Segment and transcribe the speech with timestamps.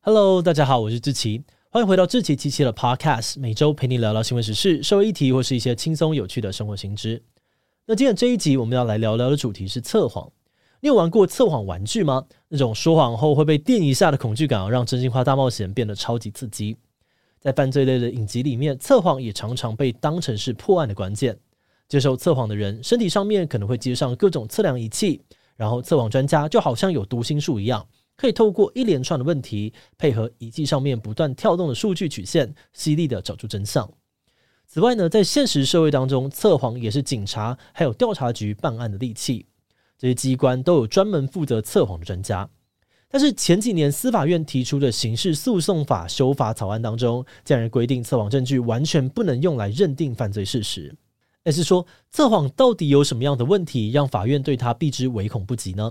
[0.00, 7.20] Hello，大家好，我是志奇，欢迎回到志奇七七的 Podcast，每周陪你聊聊新闻时事、社会议题或是一些轻松有趣的生活新知。
[7.84, 10.30] 那今天这一集我们要来聊聊的主题是测谎。
[10.80, 12.24] 你有玩过测谎玩具吗？
[12.46, 16.76] 那种说谎后会被电一下的恐惧感，让真心话大冒险变得超级刺激。
[17.40, 21.36] 在犯罪类的影集里面，测谎也常常被当成是破案的关键。
[21.88, 25.20] 接受测谎的人身体上面可能会接上各种测量仪器，
[25.56, 27.84] 然后测谎专家就好像有读心术一样，
[28.18, 33.88] 可以透过一连串的问题，配合仪器上面不断跳动的数据曲线，犀利地找出真相。
[34.66, 39.46] 此外呢，在现实社会当中，测谎也是警察还有调查局办案的利器。
[39.96, 42.48] 这些机关都有专门负责测谎的专家。
[43.08, 50.94] 但是前几年司法院提出的刑事诉讼法修法草案当中，竟然规定测谎证据完全不能用来认定犯罪事实。
[51.44, 55.90] 也是说，测谎到底有什么样的问题，让法院对他避之唯恐不及呢？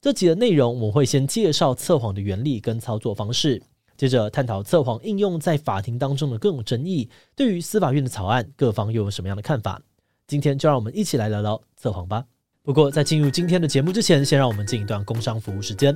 [0.00, 3.60] 这集的内容我们会先介绍测谎的原理跟操作方式，
[3.96, 9.82] 接着探讨测谎应用在法庭当中的各种争议，对于司法院的草案，各方又有什么样的看法？
[10.28, 12.24] 今天就让我们一起来聊聊测谎吧。
[12.62, 15.92] 不过在进入今天的节目之前，先让我们进一段工商服务时间。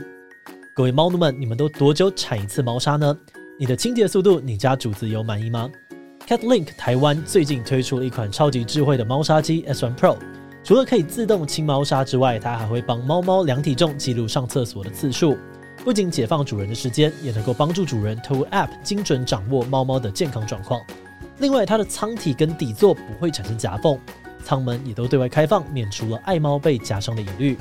[0.74, 3.16] 各位猫奴们，你们都多久铲一次猫砂呢？
[3.56, 5.70] 你的清洁速度，你家主子有满意吗
[6.26, 10.18] ？CatLink 台湾最近推出了一款超级智慧的猫砂机 S1 Pro，
[10.64, 15.36] 除了可以自动清猫砂之外，它还会帮猫猫量体重，记录上厕所的次数。
[15.84, 20.80] 不仅解放主人的时间，也能够帮助主人透过 App 精准掌握猫猫的健康状况。
[21.38, 23.98] 另外，它的舱体跟底座不会产生夹缝，
[24.44, 27.58] 舱门也都对外开放，免除了爱猫被夹伤的疑虑。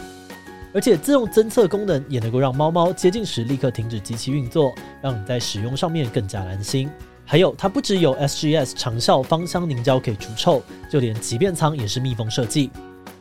[0.71, 6.87] 而且自动侦测功能也能够让猫猫接近时立刻停止机器运作，让你在使用上面更加安心。
[7.25, 12.69] 还有，它不只有 SGS 长效芳香凝胶可以除臭，就连集便舱也是密封设计，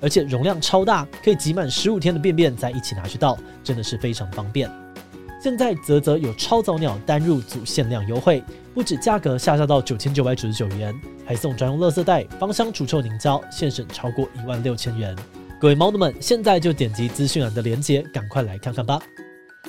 [0.00, 4.70] 而且容量超大，可以挤满十五天的便便再一起拿去倒，真的是非常方便。
[5.42, 8.42] 现在啧啧有超早鸟单入组限量优惠，
[8.74, 10.94] 不止价格下杀到九千九百九十九元，
[11.24, 15.16] 还送专用垃圾袋、芳香除臭凝胶，现省超过一万六千元。
[15.58, 19.00] 各位猫奴们，现在就点击资讯栏的链接，赶快来看看吧。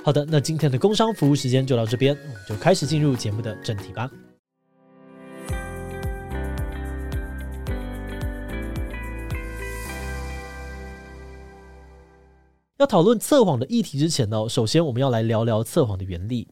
[0.03, 4.09] 好的，那今天的工商服务时间就到这边，我们就开始进入节目的正题吧。
[12.81, 16.47] 要讨论测谎的议题之前呢，首先我们要来聊聊测谎的原理。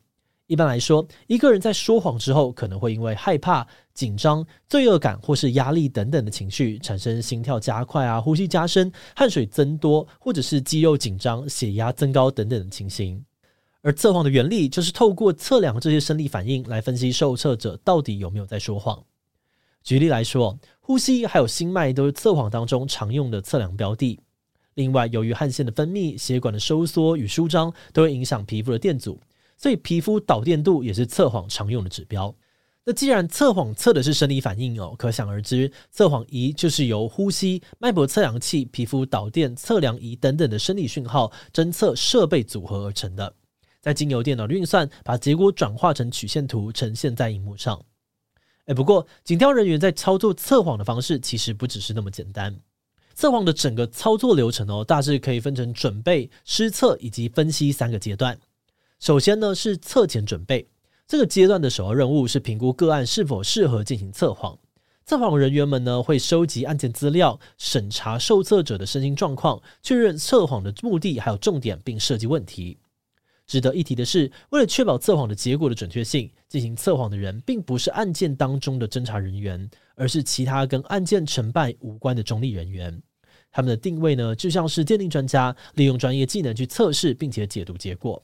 [0.46, 13.26] 一般来说，一个人在说谎之后，可能会因为害怕、紧张、罪恶感或是压力等等的情绪，产生心跳加快啊、呼吸加深、汗水增多，或者是肌肉紧张、血压增高等等的情形。
[13.82, 19.04] 而测谎的原理就是透过测量这些生理反应来分析受测者到底有没有在说谎。
[19.84, 24.20] 举例来说，呼吸还有心脉都是测谎当中常用的测量标的。
[24.76, 29.20] 另外，由于汗腺的分泌、血管的收缩与舒张都会影响皮肤的电阻。
[29.58, 32.34] 所以，皮肤导电度也是测谎常用的指标。
[32.86, 43.36] 那既然测谎测的是生理反应哦，可想而知，测谎仪就是由呼吸、脉搏测量器、皮肤导电测量仪等等的生理讯号侦测设备组合而成的。
[43.82, 47.80] 再经由电脑的运算，把结果转化成曲线图，呈现在荧幕上。
[48.66, 52.58] 哎，不过，警调人员在操作测谎的方式其实不只是那么简单。
[53.20, 58.40] 测谎的整个操作流程哦，大致可以分成准备、施测以及分析三个阶段。
[58.98, 60.66] 首先呢，是测前准备，
[61.06, 64.58] 这个阶段的首要任务是评估个案是否适合进行测谎。
[65.06, 72.78] 测谎人员们呢，会收集案件资料，审查受测者的身心状况，确认测谎的目的还有重点，并设计问题。
[73.46, 83.02] 值得一提的是，为了确保测谎的结果的准确性，进行测谎的人并不是案件当中的侦查人员，而是其他跟案件成败无关的中立人员。
[83.52, 88.22] 他们的定位呢，就像是鉴定专家，利用专业技能去测试并且解读结果。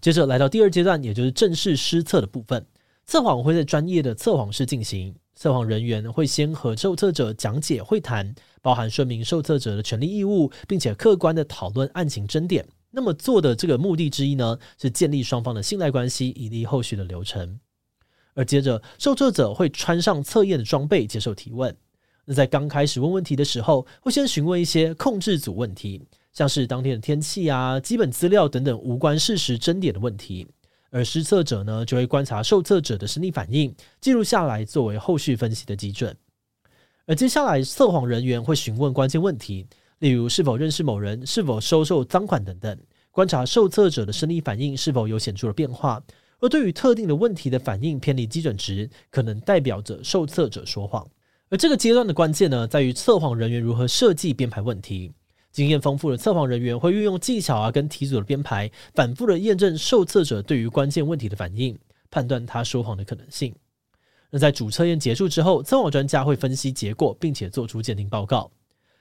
[0.00, 2.66] 接着来到第二阶段，也就是正式施测的部分。
[3.06, 12.66] 测谎会在专业的测谎室进行，测谎人员会先和受测者讲解会谈，包含说明受测者的权利义务，并且客观的讨论案情争点。
[12.90, 17.60] 那么做的这个目的之一呢，是建立双方的信赖关系，以利后续的流程。
[18.34, 21.76] 而接着，受测者会穿上测验的装备，接受提问。
[22.30, 26.02] 那在刚开始问问题的时候，会先询问一些控制组问题。
[26.34, 30.46] 像是当天的天气啊、基本资料等等无关事实争点的问题，
[30.90, 36.14] 而施测者呢就会观察受测者的生理反应，记录下来作为后续分析的基准。
[37.06, 39.66] 而接下来测谎人员会询问关键问题，
[40.00, 42.78] 例如是否认识某人、是否收受赃款等等，
[43.10, 46.00] 观察受测者的生理反应是否有显著的变化。
[46.40, 51.04] 而对于特定的问题的反应偏离基准值，可能代表着受测者说谎。
[51.50, 55.10] 而这个阶段的关键呢，在于测谎人员如何设计编排问题。
[55.50, 61.76] 经验丰富的测谎人员会运用技巧啊，跟题组的编排，反复的验证受测者对于关键问题的反应，
[62.10, 63.54] 判断他说谎的可能性。
[64.30, 68.50] 那在主测验结束之后，测谎专家会分析结果，并且做出鉴定报告。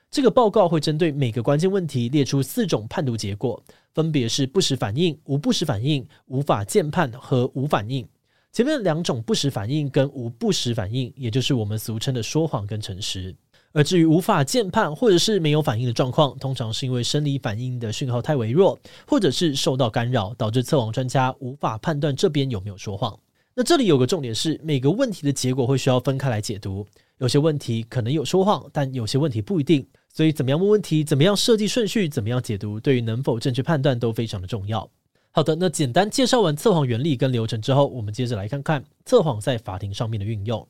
[0.09, 3.61] 这个报告会针对每个关键问题列出四种判读结果，
[3.93, 8.07] 分别是不实反应、无不实反应、无法鉴判和无反应。
[8.51, 13.35] 前面两种不实反应跟无不实反应，也就是我们俗称的说谎跟诚实。
[13.73, 23.19] 而至于无法鉴判或者是没有反应的状况，通常是因为生理反应的讯号太微弱，或者是受到干扰，导致测谎专家无法判断这边有没有说谎。
[23.53, 26.87] 那这里有个重点是，每个问题的结果会需要分开来解读，
[27.19, 29.85] 有些问题可能有说谎，但有些问题不一定。
[30.11, 34.89] 所以，怎么样问问题，怎么样设计顺序，怎么样解读，对于能否正确判断都非常的重要。
[35.37, 40.67] 好的，那简单介绍完测谎原理跟流程之后，我们接着来看看测谎在法庭上面的运用。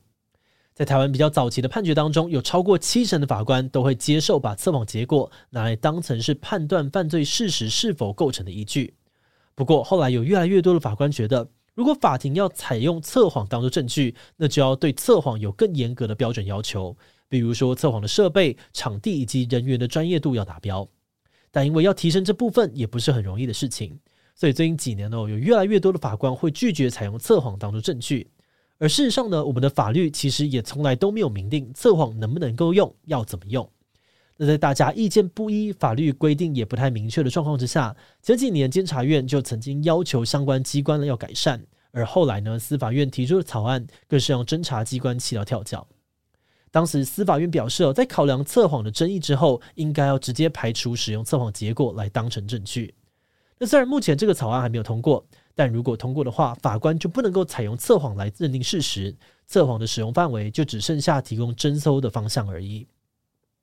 [0.74, 8.92] 在台湾比较早期的判决当中，有超过七成的法官都会接受把测谎结果拿来当成是判断犯罪事实是否构成的依据。
[9.54, 16.94] 不过后来有越来越多的法官觉得，如果法庭要采用测谎当作证据，那就要对测谎有更严格的标准要求，
[17.26, 20.86] 比如说测谎的设备、场地以及人员的专业度要达标。
[21.50, 23.98] 但因为要提升这部分也不是很容易的事情，
[24.38, 28.30] 所以最近几年呢，有越来越多的法官会拒绝采用测谎当作证据。
[28.78, 33.68] 而事实上呢，我们的法律其实也从来都没有明定测谎能不能够用，要怎么用。
[34.36, 41.60] 那在大家意见不一、法律规定也不太明确的状况之下，前几年监察院就曾经要求相关机关呢要改善，
[41.90, 45.84] 而后来呢，司法院提出的草案更是让侦查机关气到跳脚。
[46.70, 52.94] 当时司法院表示哦，在考量测谎的争议之后，应该要直接排除使用测谎结果来当成证据。
[53.58, 55.26] 那虽然目前这个草案还没有通过。
[55.54, 59.12] 但如果通过的话，法官就不能够采用测谎来认定事实，
[59.44, 62.86] 测谎的使用范围就只剩下提供侦搜的方向而已。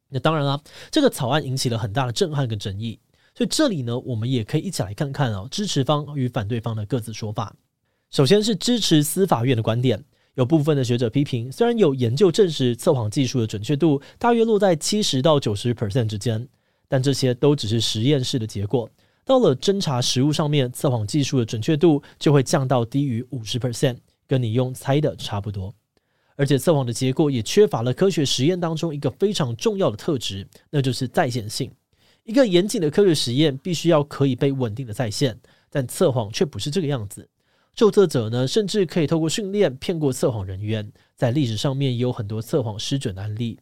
[0.09, 0.61] 那当然了，
[0.91, 2.99] 这个草案引起了很大的震撼跟争议，
[3.33, 7.55] 所以这里呢，我们也可以一起来看看哦，支持方与反对方的各自说法。
[8.11, 10.03] 首先是支持司法院的观点，
[10.33, 16.45] 有部分的学者批评，虽然有研究证实测谎技术的准确度大约落在七十到九十 percent 之间，
[16.89, 18.89] 但这些都只是实验室的结果。
[19.25, 25.73] 到了侦查实务上面，测谎技术的准确度就会降到低于五十 percent，跟你用猜的差不多。
[26.35, 31.71] 而且测谎的结果也缺乏了科学实验当中一个非常重要的特质，那就是再现性。
[32.23, 35.39] 一个严谨的科学实验必须要可以被稳定的再现，
[35.71, 37.27] 但测谎却不是这个样子。
[37.75, 43.59] 受测者呢，甚至可以透过训练骗过测谎人员，在历史上面也有很多测谎失准的案例。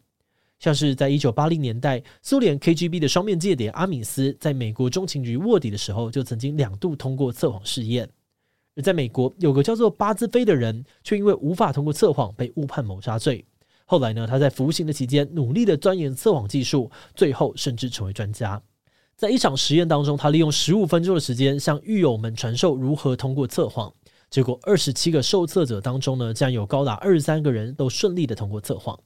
[0.63, 8.09] 像是在一九八零年代，苏联 KGB 的双面间谍阿米斯在美国中情局卧底的时候，就曾经两度通过测谎试验。
[8.73, 13.43] 而在美国，有个叫做巴兹菲的人，却因为无法通过测谎，被误判谋杀罪。
[13.83, 18.61] 后来呢，他在服刑的期间，努力的钻研测谎技术，最后甚至成为专家。
[19.17, 23.93] 在一场实验当中，他利用十五分钟的时间，向狱友们传授如何通过测谎。
[24.29, 28.97] 结果，二十七个受测者当中呢，竟然有高达二十三个人都顺利的通过测谎。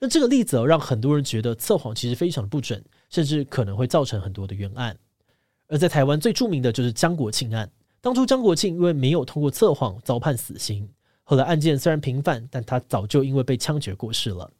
[0.00, 4.96] 那这个例子，让很多人觉得测谎其实非常的不准，甚至可能会造成很多的冤案。
[5.66, 7.70] 而在台湾最著名的就是江国庆案。
[8.00, 10.88] 当初江国庆因为没有通过测谎，遭判死刑。
[11.24, 14.50] 后来案件虽然平反，但他早就因为被枪决过世了。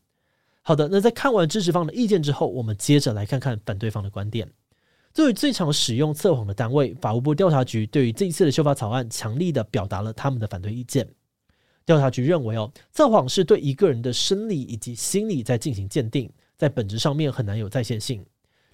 [0.61, 4.51] 好的，那在看完支持方的意见之后，我们接着来看看反对方的观点。
[5.15, 11.09] 作为最常使用测谎的单位，法务部调查局对于这一次的修法草案，强力的表达了他们的反对意见。
[11.89, 18.23] 调查局认为，哦，测谎是对一个人的生理以及心理在进行鉴定，在本质上面很难有再现性。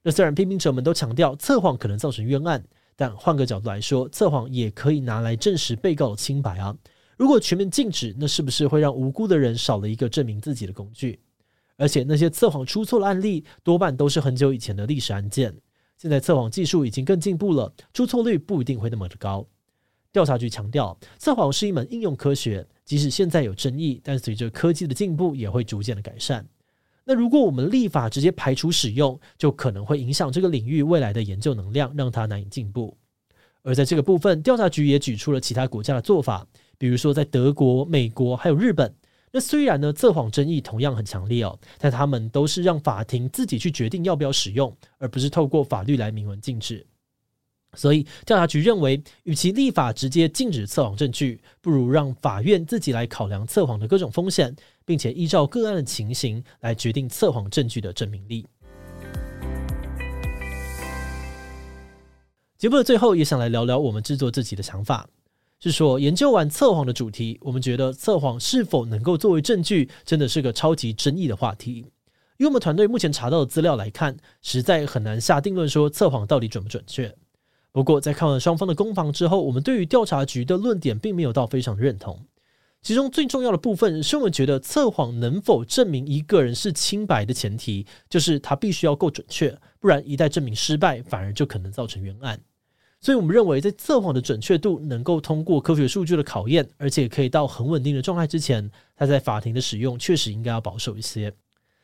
[0.02, 2.60] 那虽然批评者们都强调测谎可能造成冤案，
[2.96, 6.76] 但换个角度来说，测谎也可以拿来证实被告的清白啊。
[7.16, 11.20] 如果全面禁止，那是不是会让无辜的人少了一个证明自己的工具？
[11.76, 15.54] 而且那些测谎出错的案例，多半都是很久以前的历史案件。
[15.96, 19.46] 现在测谎技术已经更进步了，出错率不一定会那么的高。
[20.14, 22.64] 调查局强调，测谎是一门应用科学。
[22.84, 26.46] 即使现在有争议，但随着科技的进步，也会逐渐的改善。
[27.04, 32.96] 那如果我们立法直接排除使用，就可能会影响这个领域未来的研究能量，让它难以进步。
[33.62, 36.46] 而在这个部分，调查局也举出了其他国家的做法，
[36.78, 38.94] 比如说在德国、美国还有日本。
[39.32, 46.86] 那虽然呢，测谎争议同样很强烈哦，但他们都是让法庭自己去决定要不要使用，而不是透过法律来明文禁止。
[47.76, 54.54] 所以调查局认为，与其立法直接禁止测谎证据，不如让法院自己来考量测谎的各种风险，
[54.84, 58.46] 并且依照个案的情形来决定测谎证据的证明力。
[62.56, 65.06] 节目的最后，也想来聊聊我们制作自己的想法，
[65.60, 71.84] 是说研究完测谎的主题，我们觉得测谎是否能够作为证据，真的是个超级争议的话题。
[72.38, 77.14] 以我们团队目前查到的资料来看，实在很难下定论说测谎到底准不准确。
[77.74, 82.24] 不过，在看完双方的攻防之后，我们对于调查局的论点并没有到非常认同。
[82.80, 92.40] 其中最重要的部分是我们觉得测谎能否证明一个人是清白的前提，就是他必须要够准确，不然一旦证明失败，反而就可能造成冤案。
[93.00, 101.32] 所以我们认为，在测谎的准确度能够通过科学数据的考验，而且可以到很稳定的状态之前，他在法庭的使用确实应该要保守一些。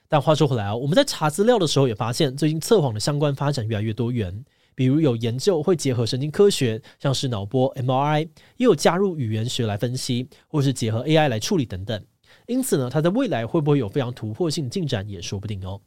[0.09, 4.44] 但话说回来啊，我们在查资料的时候也发现，最近测谎的相关发展越来越多元。
[4.80, 8.20] 比如有研究会结合神经科学，像是脑波 MRI，
[8.56, 12.02] 也有加入语言学来分析，或是结合 AI 来处理等等。
[12.46, 15.78] 因此呢，它在未来会不会有非常突破性进展也说不定哦。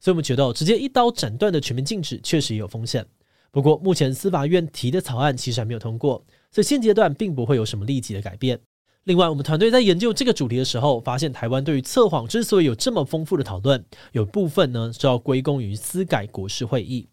[0.00, 3.06] 所以我们觉得直接一刀斩断的全面禁止确实也有风险。
[3.50, 8.60] 不过目前司法院提的草案其实还没有通过，所以现阶段并不会有什么立即的改变。
[9.04, 17.08] 另外，我们团队在研究这个主题的时候，发现台湾对于测谎之所以有这么丰富的讨论，有部分呢是要归功于司改国事会议。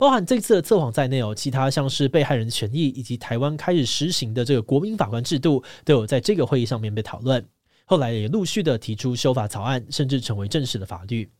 [0.00, 7.46] 包含这次的测谎在内哦，其他像是被害人权益以及台湾开始实行的这个国民法官制度，都有在这个会议上面被讨论。
[7.84, 11.30] 后来也陆续的提出修法草案，甚至成为正式的法律。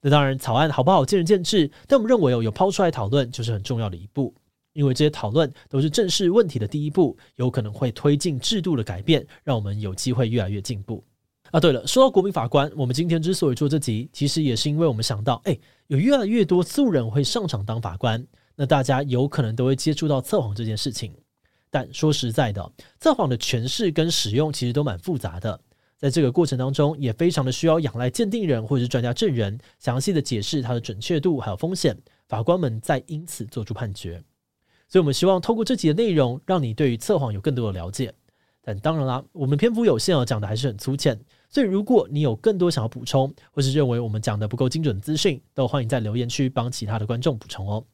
[0.00, 4.34] 那当然，草案好不好见仁见智，但我们认为哦，有抛出来讨论就是很重要的一步，
[4.72, 11.04] 因为这些讨论都是正视问题的第一步，有可能会推进制度的改变，让我们有机会越来越进步。
[11.50, 15.56] 啊，对了，说到国民法官，我们今天之所以做这集，其实也是因为我们想到，哎，
[15.88, 21.14] 有越来越多素人会上场当法官，那大家有可能都会接触到测谎这件事情。
[21.70, 25.60] 但说实在的，测谎的诠释跟使用其实都蛮复杂的，
[25.96, 31.96] 在这个过程当中，也非常的需要仰赖鉴定人或者是专家证人详细的解释它的准确度还有风险，
[32.28, 34.22] 法官们再因此做出判决。
[34.88, 38.12] 所以，我们希望透过这集的内容，让你对于测谎有更多的了解。
[38.62, 41.20] 但当然啦，我们篇幅有限哦，讲的还是很粗浅。
[41.48, 47.84] 所以，如果你有更多想要补充，或是认为我们讲的不够精准的资讯，都欢迎在留言区帮其他的观众补充哦。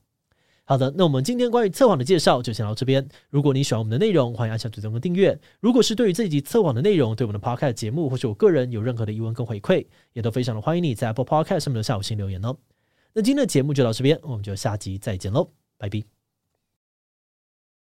[0.64, 3.06] 好的，那我们今天关于测谎的介绍就先到这边。
[3.30, 5.38] 如果你喜欢我们的内容，欢迎按下追踪和订阅。
[5.60, 12.56] 如果是对于这集测谎的内容，对我们的 Podcast 节目或是我个人有任何的疑问跟回馈，也都非常的欢迎你在 Apple Podcast 上面留下五星留言哦。
[13.12, 16.21] 那今天的节目就到这边，我们就下集再见喽，拜拜。